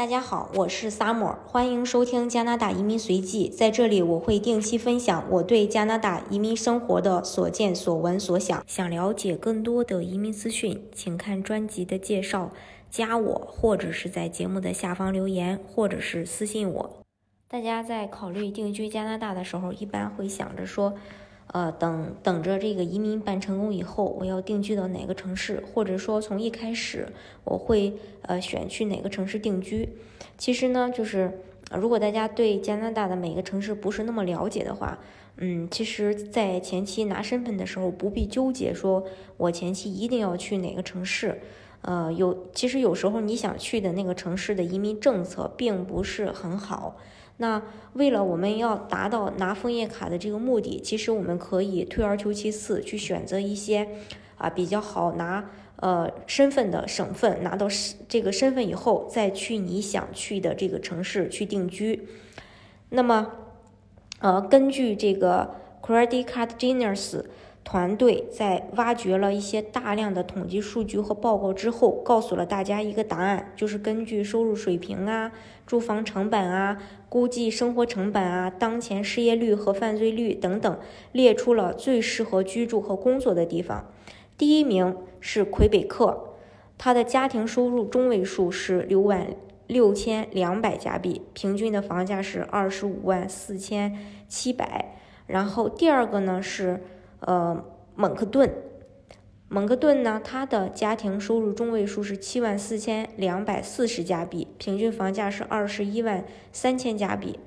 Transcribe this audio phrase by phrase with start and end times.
[0.00, 3.50] 大家好，我是 Summer，欢迎收听加拿大移民随记。
[3.50, 8.64] 在这里，我会定期分享我对加拿大移民生活的所见所闻所想。
[8.66, 12.50] 想了解更多的移民资讯，请看专辑的介绍，
[12.88, 17.02] 加我，或者是在节目的下方留言，或者是私信我。
[17.46, 20.94] 大家在考虑定居加拿大的时候，一般会想着说。
[21.52, 27.08] 呃，等等着这个移民办成功以后，我要定居到哪个城市，或者说从一开始
[27.42, 29.88] 我会呃选去哪个城市定居。
[30.38, 31.40] 其实呢，就是
[31.72, 34.98] 如果大家对加拿大的每个城市不是那么了解的话，
[35.38, 39.04] 嗯，其实，在前期拿身份的时候不必纠结，说
[39.36, 41.40] 我前期一定要去哪个城市。
[41.82, 46.96] 呃，有其实有时候你想去的那个城市的移民政策并不是很好。
[47.40, 47.62] 那
[47.94, 53.88] 为了我们要达到拿枫叶卡的这个目的，其实我们可以退而求其次，去选择一些
[54.36, 57.66] 啊比较好拿呃身份的省份，拿到
[58.06, 62.06] 这个身份以后，再去你想去的这个城市去定居。
[62.90, 63.32] 那么，
[64.20, 67.24] 呃，根据这个 Credit Card Genius。
[67.62, 75.30] 团队在挖掘了一些大量的统计数据和报告之后，告诉了大家一个答案，就是根据收入水平啊、
[75.66, 80.78] 住房成本啊、估计生活成本啊、当前失业率和犯罪率等等，
[81.12, 83.88] 列出了最适合居住和工作的地方。
[84.36, 86.34] 第一名是魁北克，
[86.76, 89.28] 他的家庭收入中位数是六万
[89.68, 94.96] 六千两百加币，平均的房价是二十五万四千七百。
[95.26, 96.80] 然后第二个呢是。
[97.20, 98.50] 呃，蒙克顿，
[99.48, 107.38] 蒙克顿呢，他的家庭收入中位数是七万四千两百四十加币，平均房价是二十一万三千加币。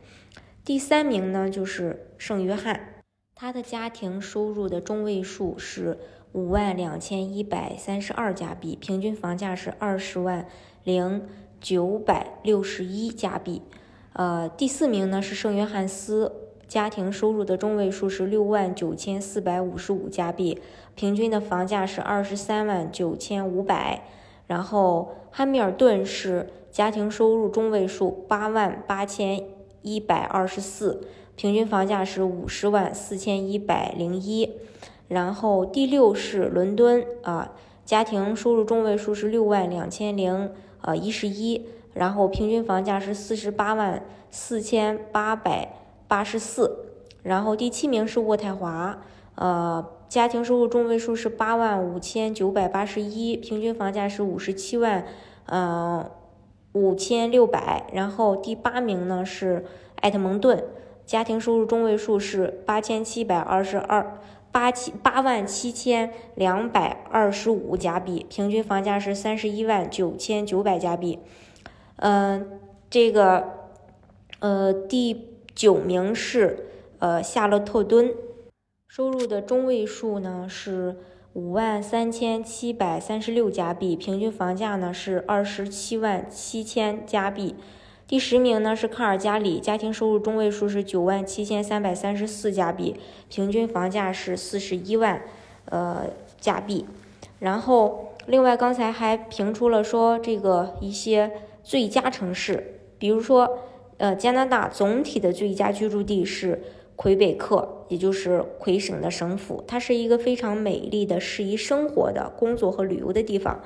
[0.64, 5.98] 第三名呢就是圣约翰，他的家庭收入的中位数是
[6.34, 10.48] 五万两千一百三十二加币，平均房价是二十万
[10.84, 11.28] 零
[11.60, 13.64] 九百六十一加币。
[14.14, 16.43] 呃，第四名呢是圣约翰斯。
[16.68, 20.60] 家庭收入的中位数是六万九千四百五十五加币，
[20.96, 24.04] 平均的房价是二十三万九千五百。
[24.48, 29.42] 然后汉密尔顿是家庭收入中位数八万八千
[29.82, 31.02] 一百二十四，
[31.36, 34.52] 平均房价是五十万四千一百零一。
[35.08, 37.52] 然后第六是伦敦啊，
[37.86, 40.52] 家庭收入中位数是六万两千零
[40.82, 45.83] 呃一十一，然后平均房价是四十八万四千八百。
[46.14, 46.86] 八十四，
[47.24, 49.02] 然后第七名是渥太华，
[49.34, 55.08] 呃，家庭收入中位数是八万五千九百八十一，平均房价是五十七万，
[55.48, 56.12] 呃，
[56.74, 57.88] 五千六百。
[57.92, 59.66] 然后第八名呢是
[60.02, 60.64] 埃特蒙顿，
[61.04, 64.20] 家庭收入中位数是八千七百二十二，
[64.52, 71.18] 八七八万七千两百二十五加币，平均房价是三十一万九千九百加币。
[71.96, 72.60] 嗯，
[72.92, 73.50] 这个，
[74.42, 75.33] 呃，第。
[75.56, 76.66] 九名是
[77.00, 78.12] 呃夏洛特敦，
[78.88, 80.98] 收入的中位数呢是
[81.34, 87.56] 五万三千七百三十六加币，平均房价呢是二十七万七千加币。
[88.08, 92.96] 第十名呢是卡尔加里，家庭收入中位数是九万七千三百三十四加币，
[93.30, 95.22] 平均房价是四十一万
[95.66, 96.08] 呃
[96.40, 96.86] 加币。
[97.40, 101.32] 然后另外刚才还评出了说这个一些
[101.64, 103.60] 最佳城市，比如说。
[103.98, 106.62] 呃，加拿大总体的最佳居住地是
[106.96, 109.64] 魁北克，也就是魁省的省府。
[109.68, 113.62] 它是一个非常美丽的、适宜生活的、工作和旅游的地方。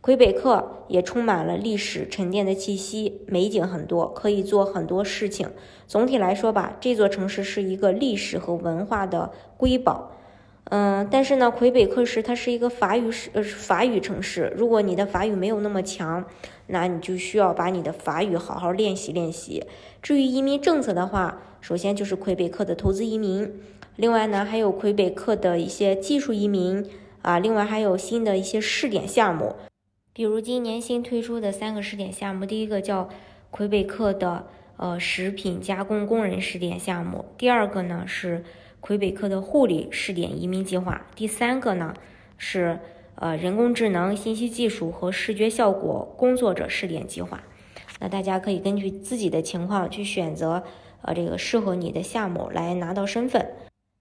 [0.00, 5.48] 魁北克也充满了历史沉淀的气息，美景很多，可以做很多事情。
[5.86, 10.10] 总体来说吧，这座城市是一个历史和文化的瑰宝。
[10.74, 14.50] 嗯，但是呢，魁北克市它是一个法语市呃法语城市。
[14.56, 16.24] 如果你的法语没有那么强，
[16.68, 19.66] 那你就需要把你的法语好好练习练习。
[20.00, 23.52] 至于移民政策的话，首先就是魁北克的投资移民，
[23.96, 26.88] 另外呢还有魁北克的一些技术移民
[27.20, 29.56] 啊，另外还有新的一些试点项目，
[30.14, 33.10] 比如今年新推出的三个试点项目，第一个叫
[33.50, 34.46] 魁北克的
[34.78, 38.42] 呃食品加工工人试点项目，第二个呢是。
[38.82, 41.94] 魁北克的护理试点移民计划，第三个呢
[42.36, 42.80] 是
[43.14, 47.44] 呃人工智能、信息技术和视觉效果工作者试点计划。
[48.00, 50.64] 那大家可以根据自己的情况去选择
[51.02, 53.52] 呃这个适合你的项目来拿到身份。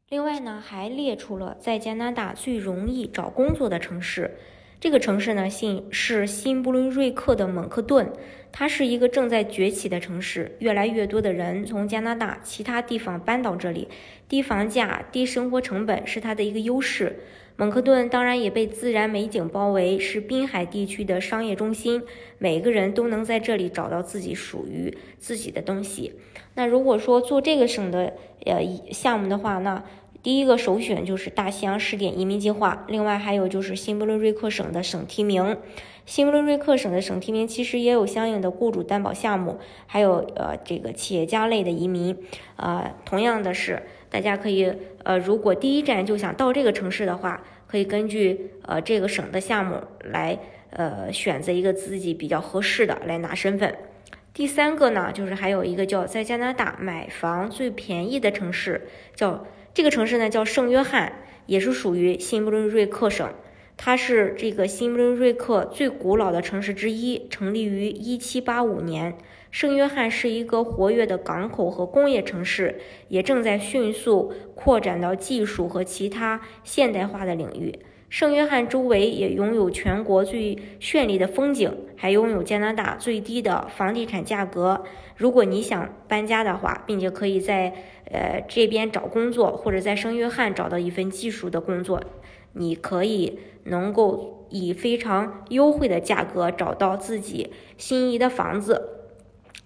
[0.10, 4.36] 另外呢，还列出了在加拿大最容易找工作的城市。
[4.80, 8.12] 这个城市呢，信是新布伦瑞克的蒙克顿，
[8.52, 13.88] 它是一个正在崛起的城市，越来越多的人从加拿大其他地方搬到这里，
[14.28, 17.20] 低房价、低生活成本是它的一个优势。
[17.58, 22.02] 蒙克顿当然也被自然美景包围，是滨海地区的商业中心，
[22.40, 26.14] 每个人都能在这里找到自己属于自己的东西。
[26.56, 28.14] 那如果说做这个省的
[28.46, 28.62] 呃
[28.92, 29.84] 项目的话，那
[30.24, 35.58] 第一个首选就是大西洋试点移民计划，另外还有就是新布伦瑞克省的省提名。
[36.06, 42.18] 新布伦瑞克省的省提名其实也有相应的雇主担保项目，还有呃这个企业家类的移民。
[42.56, 44.74] 呃，同样的是，大家可以
[45.04, 47.44] 呃如果第一站就想到这个城市的话。
[47.72, 50.38] 可以根据呃这个省的项目来
[50.72, 53.74] 呃选择一个自己比较合适的来拿身份。
[54.34, 61.14] 第三个呢，就是还有一个叫在加拿大买房最便宜的城市，叫这个城市呢叫圣约翰，
[61.46, 63.34] 也是属于新布伦瑞克省。
[63.78, 69.18] 它是这个新布伦瑞克最古老的城市之一，成立于一七八五年。
[69.50, 77.80] 圣约翰是一个活跃的港口和工业城市，也正在迅速扩展到技术和其他现代化的领域。
[78.12, 84.84] 圣约翰周围也拥有全国最绚丽的风景，还拥有加拿大最低的房地产价格。
[85.16, 87.74] 如果你想搬家的话，并且可以在
[88.12, 92.04] 呃这边找工作，或者在圣约翰找到一份技术的工作，
[92.52, 98.90] 你可以能够以非常优惠的价格找到自己心仪的房子。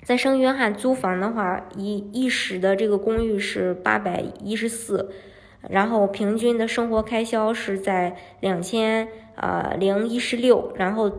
[0.04, 5.10] 在圣约翰租房的话，一一室的这个公寓是八百一十四，
[5.70, 11.12] 然后平均的生活开销是在两千呃零一十六，然后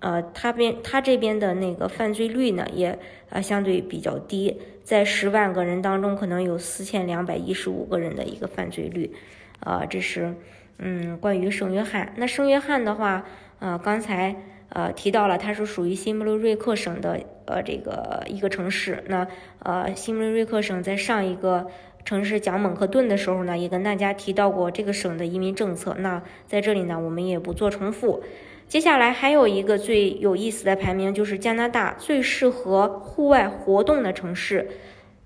[0.00, 2.98] 呃他边他这边的那个犯罪率呢也
[3.28, 9.12] 呃相对比较低，在十万个人当中可能有四千两百一十五个人的一个犯罪率，
[9.60, 10.34] 呃这是
[10.78, 12.12] 嗯关于圣约翰。
[12.16, 13.24] 那圣约翰的话，
[13.58, 14.36] 呃刚才。
[14.72, 19.02] 呃，提到了它是属于新布伦瑞克省的呃这个一个城市。
[19.08, 19.26] 那
[19.64, 21.66] 呃，新布伦瑞克省在上一个
[22.04, 25.94] 城市讲蒙克顿的时候呢，也跟大家提到过这个省的移民政策。
[25.98, 28.22] 那在这里呢，我们也不做重复。
[28.66, 34.68] 接下来还有一个最有意思的排名，就是加拿大最适合户外活动的城市，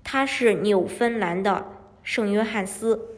[0.03, 1.65] 它是纽芬兰的
[2.03, 3.09] 圣约翰斯。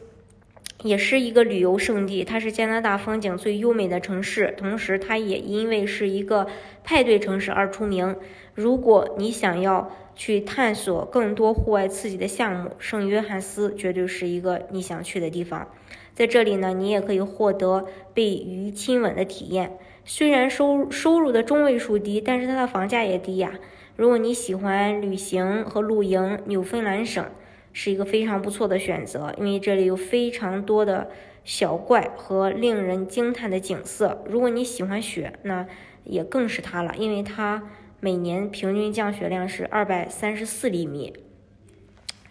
[0.84, 6.46] 也是一个旅游胜地，它是加拿大风景最优美的城市，同时它也因为是一个
[6.84, 8.14] 派对城市而出名。
[8.54, 15.66] 如果你想要去探索更多户外刺激的项目，圣约翰斯绝对是一个你想去的地方。
[16.12, 19.78] 在这里呢，你也可以获得被鱼亲吻的体验。
[20.04, 23.54] 虽然收收入的中位数低，但是它的房价也低呀。
[23.96, 27.24] 如果你喜欢旅行和露营，纽芬兰省。
[27.70, 31.10] 是一个非常不错的选择，因为这里有非常多的
[31.44, 34.24] 小怪和令人惊叹的景色。
[34.26, 35.64] 如果你喜欢雪，那
[36.02, 37.62] 也更是它了，因为它
[38.00, 41.12] 每年平均降雪量是二百三十四厘米。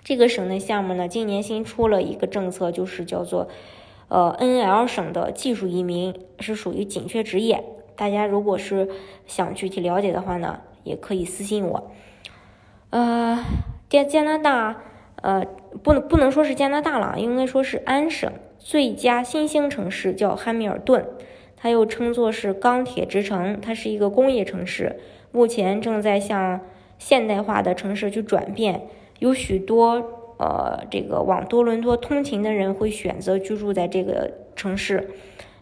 [0.04, 3.50] 这个省的项目呢，今年新出了一个政策，就是叫做
[4.08, 7.64] 呃 NL 省的技术移民，是属于紧缺职业。
[7.96, 8.88] 大家如果是
[9.26, 11.92] 想具体了解的话呢，也可以私信我。
[12.92, 13.44] 呃，
[13.90, 14.84] 加加拿大。
[15.20, 15.44] 呃，
[15.82, 21.08] 不能不能说是加拿大了，应该说是安省最佳新兴城市叫汉密尔顿，
[21.56, 25.00] 它又称作是钢铁之城，它是一个工业城市，
[25.32, 26.62] 目前正在向
[26.98, 28.88] 现代化的城市去转变，
[29.20, 35.10] 有许多呃这个往多伦多通勤的人会选择居住在这个城市。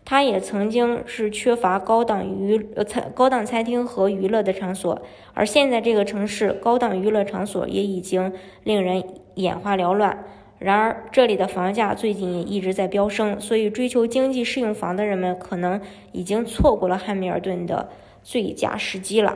[0.07, 5.01] 它也曾经是缺乏高档娱呃餐高档餐厅和娱乐的场所，
[5.33, 8.31] 而现在这个城市高档娱乐场所也已经
[8.63, 10.23] 令人眼花缭乱。
[10.59, 17.89] 然而，这里的房价最近也一直在飙升，所以追求经济适用房的人们可能已经错过了汉密尔顿的
[18.21, 19.35] 最佳时机了。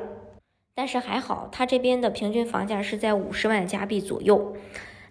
[0.79, 4.55] 但是还好，它这边的平均房价是在五十万加币左右。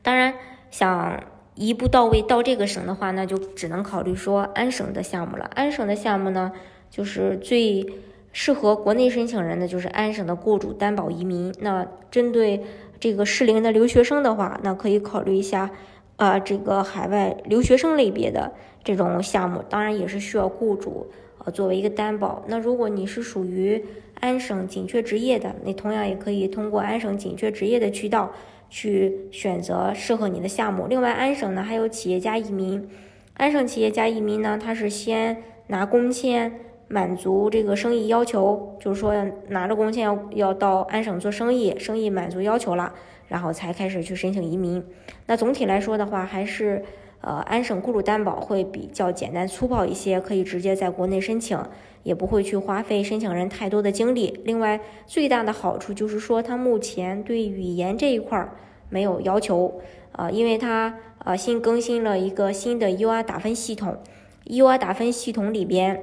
[0.01, 0.33] 当然，
[0.71, 1.23] 想。
[1.55, 5.51] 一步到位到这个省的话，那就只能考虑说安省的项目了。
[5.55, 6.53] 安省的项目呢，
[6.89, 7.85] 就是最
[8.33, 11.53] 适合国内申请人的，就是安省的雇主担保移民。
[11.61, 12.65] 那针对
[13.01, 15.71] 这个适龄的留学生的话，那可以考虑一下，
[16.17, 18.53] 呃，这个海外留学生类别的
[18.85, 21.09] 这种项目，当然也是需要雇主
[21.51, 22.45] 作为一个担保。
[22.49, 23.85] 那如果你是属于
[24.21, 28.33] 安省紧缺职业的，你同样也可以通过安省紧缺职业的渠道。
[28.71, 30.87] 去选择适合你的项目。
[30.89, 32.87] 另外，安省呢还有企业家移民。
[33.33, 36.53] 安省企业家移民呢，他是先拿工签，
[36.87, 39.15] 满足这个生意要求，就是说
[39.49, 42.93] 拿着工签要要到安省做生意，生意满足要求了，
[43.29, 44.85] 然后才开始去申请移民。
[45.25, 46.85] 那总体来说的话，还是
[47.21, 51.59] 呃安省雇主担保会比较简单粗暴一些，可以直接在国内申请。
[52.05, 54.41] 也不会去花费申请人太多的精力。
[54.45, 58.57] 另外，最大的好处就是说，它目前对语言这一块儿
[58.89, 59.81] 没有要求，
[60.13, 63.99] 啊，因为它呃新更新了一个新的 U R 打分系统
[64.47, 66.03] ，EUR 打分系统里边，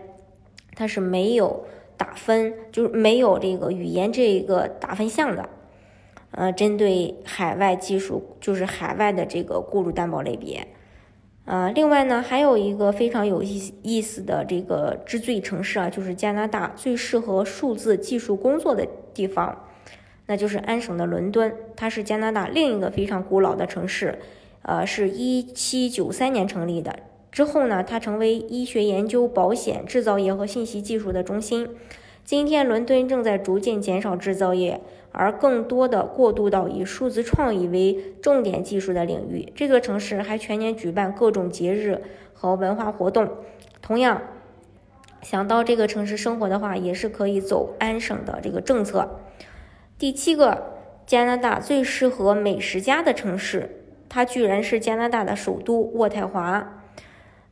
[0.76, 1.66] 它是没有
[1.98, 5.50] 打分，就是没有这个语言这个打分项的。
[6.32, 10.68] 呃，针对海外技术，就是海外的这个雇主担保类别。
[11.46, 19.64] 呃，另外呢，还有一个非常有意意思的这个之最城市啊，就是加拿大最适合数字技术工作的地方，
[20.26, 21.56] 那就是安省的伦敦。
[21.76, 24.18] 它是加拿大另一个非常古老的城市，
[24.64, 26.96] 呃，是一七九三年成立的。
[27.32, 31.70] 之后呢，它成为医学研究、保险、制造业和信息技术的中心。
[32.24, 34.82] 今天，伦敦正在逐渐减少制造业。
[35.16, 39.52] 而更多的过渡到以数字创意为重点技术的领域。
[39.56, 42.02] 这座城市还全年举办各种节日
[42.34, 43.30] 和文化活动。
[43.82, 44.22] 同样，
[45.22, 49.22] 想到这个城市生活的话，也是可以走安省的这个政策。
[49.98, 50.64] 第七个，
[51.06, 56.82] 加拿大最适合美食家的城市，它居然是加拿大的首都渥太华。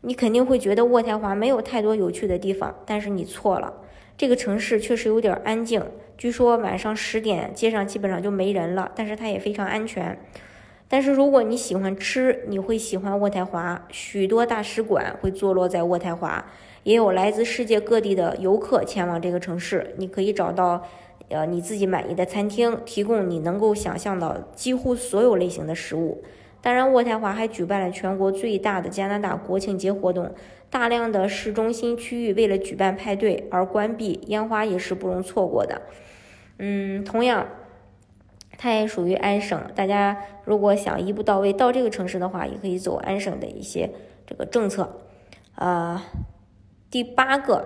[0.01, 3.73] 你肯定会觉得渥太华没有太多有趣的地方，但是你错了。
[4.17, 5.81] 这个城市确实有点安静。
[6.23, 10.17] 据说晚上十点街上基本上就没人了，但是它也非常安全。
[10.87, 13.85] 但是如果你喜欢吃，你会喜欢渥太华。
[13.89, 16.45] 许多大使馆会坐落在渥太华，
[16.83, 19.93] 也有来自世界各地的游客前往这个城市。
[19.97, 20.87] 你可以找到
[21.27, 26.23] 呃你自己满意的餐厅，提供你能够想象到几乎所有类型的食物。
[26.61, 30.33] 当然，渥太华还举办了全国最大的加拿大国庆节活动，
[30.69, 35.81] 大量的市中心区域为了举办派对而关闭，烟花也是不容错过的。
[36.65, 37.45] 嗯，同样，
[38.57, 39.61] 它也属于安省。
[39.75, 43.89] 大家如果想一步到位到这个城市的话，也可以走安省的一些
[44.25, 45.01] 这个政策。
[45.55, 46.01] 呃，
[46.89, 47.65] 第八个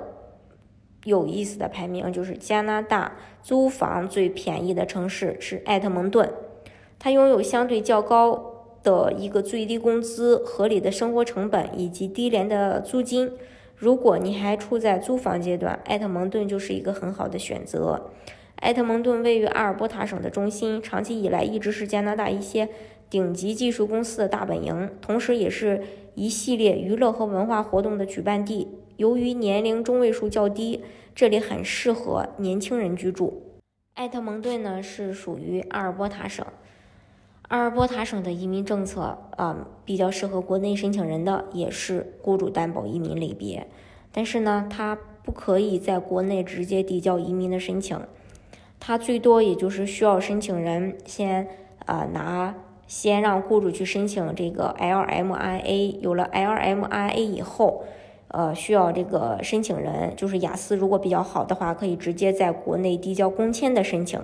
[1.03, 6.33] 有意思的排名就是加拿大租房最便宜的城市是艾特蒙顿，
[6.97, 8.53] 它拥有相对较高。
[8.83, 13.33] 的一个最低工资、合理的生活成本以及低廉的租金。
[13.75, 18.11] 如果你还处在租房阶段，艾特蒙顿就是一个很好的选择。
[18.57, 22.69] 埃特蒙顿位于阿尔伯塔省的中心，长期以来一直是加拿大一些
[23.09, 25.83] 顶级技术公司的大本营，同时也是
[26.15, 28.67] 一系列娱乐和文化活动的举办地。
[28.97, 30.83] 由于年龄中位数较低，
[31.13, 33.43] 这里很适合年轻人居住。
[33.93, 36.45] 埃特蒙顿呢是属于阿尔伯塔省。
[37.49, 43.67] 阿尔伯塔省的移民政策啊，比较适合国内申请人的，也是雇主担保移民类别。
[44.11, 47.99] 但是呢，它不可以在国内直接递交移民的申请，
[48.87, 51.45] 它最多也就是需要申请人先
[51.85, 52.55] 啊拿，
[52.87, 55.99] 先让雇主去申请这个 LMIA。
[55.99, 57.83] 有了 LMIA 以后，
[58.29, 64.21] 呃，需要这个申请人就是雅思如果比较好的话，可以直接在国内递交工签的申请。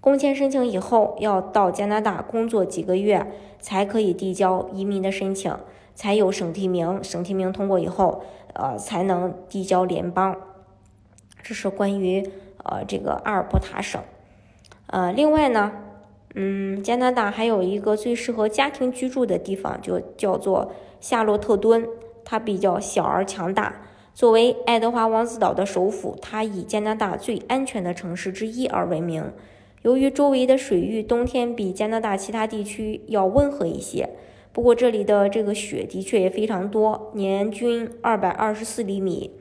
[0.00, 3.26] 工签申请以后，要到加拿大工作几个月，
[3.58, 5.52] 才可以递交移民的申请，
[5.96, 7.02] 才有省提名。
[7.02, 8.22] 省提名通过以后，
[8.54, 10.36] 呃，才能递交联邦。
[11.42, 12.30] 这是关于
[12.64, 14.00] 呃这个阿尔伯塔省。
[14.86, 15.72] 呃，另外呢，
[16.34, 21.86] 嗯，加拿大还有一个最适合家庭居住的地方，就叫做夏洛特敦。
[22.22, 23.82] 它比较小而强大。
[24.14, 29.32] 作为爱德华王子岛的首府，它以加拿大最安全的城市之一而闻名。
[29.82, 34.10] 由于周围的水域冬天比加拿大其他地区要温和一些，
[34.52, 39.32] 不过这里的这个雪的确也非常多，年均二百二十四厘米。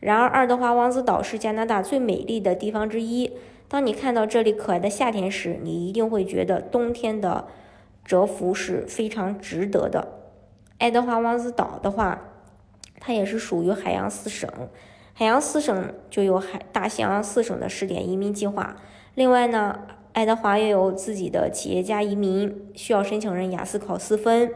[0.00, 3.32] 然而，爱德华王子岛是加拿大最美丽的地方之一。
[3.68, 7.46] 当你看到这里可爱的夏天时，你一定会觉得冬天的
[8.04, 10.08] 蛰伏是非常值得的。
[10.78, 12.18] 爱德华王子岛的话，
[12.98, 14.50] 它也是属于海洋四省，
[15.12, 18.76] 海洋四省就有海大西洋四省的试点移民计划。
[19.14, 19.80] 另外呢，
[20.14, 24.50] 爱德华也有自己的企业家移民，需要申请人雅思考四分。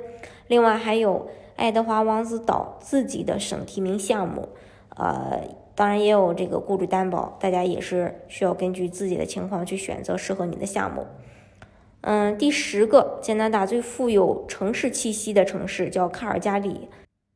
[0.48, 4.48] 另外还有爱德华王子岛自己的省提名项目，
[4.96, 5.40] 呃，
[5.74, 11.06] 当然也有这个雇主担保，大家也是需要根据自己的情况去选择适合你的项目。
[12.02, 16.88] 嗯，第十个，加拿大最富有城市气息的城市叫卡尔加里，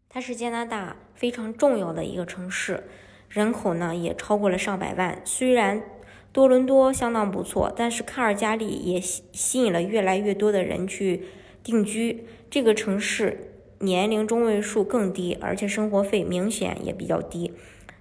[0.08, 2.84] 它是加拿大非常重要的一个城市，
[3.28, 5.82] 人口呢也超过了上百万，虽然。
[6.30, 11.24] 多伦多相当不错，但是卡尔加里也吸吸引了越来越多的人去
[11.64, 12.26] 定居。
[12.50, 13.47] 这个城市
[13.78, 17.52] 年龄中位数更低，而且生活费明显也比较低。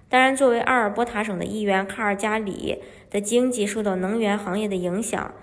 [0.08, 2.78] 当然，作为阿尔伯塔省的一员，卡尔加里
[3.10, 5.34] 的经济受到能源行业的影响，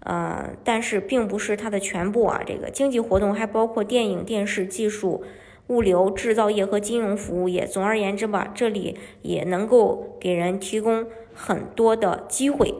[0.00, 2.40] 呃，但是并不是它的全部啊。
[2.46, 5.24] 这个经济活动还包括电影、电视、技术、
[5.66, 7.66] 物流、制造业和金融服务业。
[7.66, 11.06] 总而言之吧，这里也能够给人提供。
[11.34, 12.74] 很多的机会，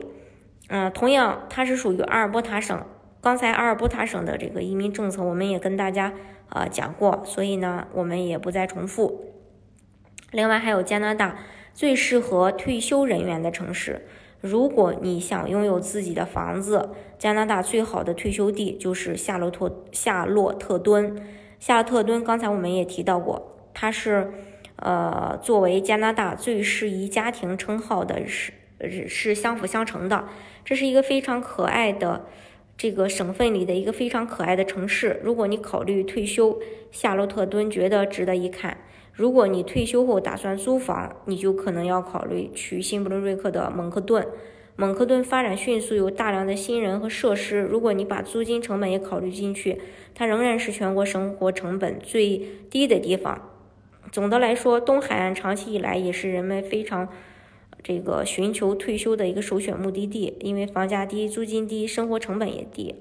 [0.67, 2.79] 嗯，同样它是属于阿尔伯塔省。
[3.19, 6.13] 刚才阿尔伯塔省的这个移民政策，我们也跟大家
[6.49, 9.33] 呃讲过，所以呢，我们也不再重复。
[10.31, 11.37] 另外还有加拿大
[11.73, 14.07] 最适合退休人员的城市。
[14.41, 21.15] 如果你想拥有自己的房子，加拿大最好的退休地就是夏洛特夏洛特敦。
[21.59, 24.33] 夏洛特敦刚才我们也提到过，它是
[24.75, 28.51] 呃作为加拿大最适宜家庭称号的是
[29.07, 30.27] 是相辅相成的。
[30.65, 32.25] 这是一个非常可爱的
[32.83, 35.21] 这个省份里的一个非常可爱的城市。
[35.23, 36.59] 如果你考虑退休，
[36.91, 38.77] 夏洛特敦觉得值得一看。
[39.13, 44.27] 如果你退休后打算租房，你就可能要考虑去新布伦瑞克的蒙克顿。
[44.75, 47.61] 蒙克顿发展迅速，有大量的新人和设施。
[47.61, 49.79] 如果你把租金成本也考虑进去，
[50.13, 52.37] 它仍然是全国生活成本最
[52.69, 53.49] 低的地方。
[54.11, 57.07] 总的来说，东海岸长期以来也是人们非常
[57.83, 62.95] 这个寻求退休的一个首选目的地，因为房价低、租金低、生活成本也低。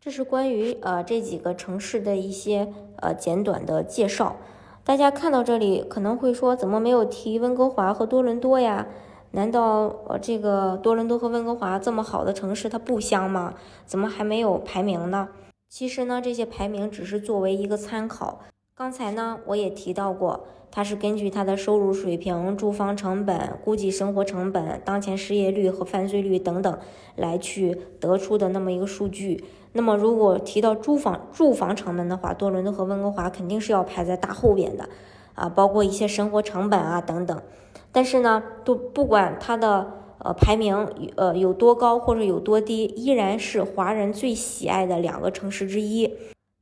[0.00, 4.36] 这是关于呃这几个城市的一些呃简短的介绍。
[4.84, 8.88] 大家看到这里可能会说，怎么没有提温哥华和多伦多呀？
[9.30, 13.54] 难道呃这个多伦多和温哥华这么好的城市它不香吗？
[13.86, 15.28] 怎么还没有排名呢？
[15.68, 18.40] 其实呢，这些排名只是作为一个参考。
[18.74, 26.78] 刚才呢我也提到过，它是根据它的收入水平、住房成本、估计生活成本、当前失业率和犯罪率等等
[27.14, 29.44] 来去得出的那么一个数据。
[29.74, 34.88] 那么，如果提到住房住房成本的话，多伦多和温哥华肯定是要排在大后边的，
[35.34, 37.42] 啊，包括一些生活成本啊等等。
[37.92, 46.14] 但是呢，都不管它的呃排名呃有多高或者有多低，依然是华人最喜爱的两个城市之一。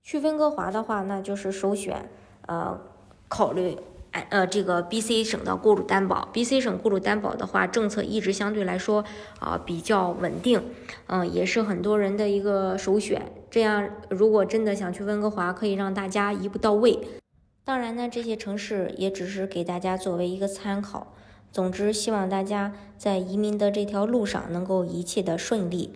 [0.02, 2.10] 去温哥华的话，那就是首选，
[2.46, 2.76] 呃，
[3.28, 3.76] 考虑。
[4.12, 9.04] 哎，呃，这个 B C 省的雇主担保，B C 省雇主担保的话，政策一直相对来说
[9.38, 10.60] 啊比较稳定，
[11.06, 13.30] 嗯，也是很多人的一个首选。
[13.50, 16.98] 这样，如果真的想去温哥华，可以让大家一步到位。
[17.64, 21.14] 当然呢，这些城市也只是给大家作为一个参考。
[21.52, 25.92] 总之，希望大家在移民的这条路上能够一切的顺利。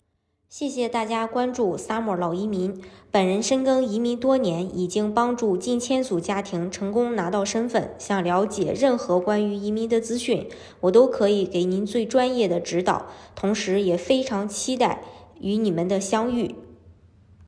[0.56, 2.80] 谢谢大家关注 Summer 老移民。
[3.10, 7.92] 本人深耕移民多年，已经帮助近千组家庭成功拿到身份。
[7.98, 13.06] 想了解任何关于移民的资讯，我都可以给您最专业的指导。
[13.34, 15.02] 同时，也非常期待
[15.40, 16.54] 与你们的相遇。